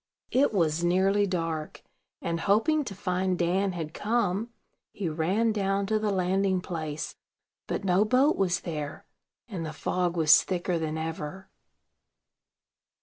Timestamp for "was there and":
8.35-9.63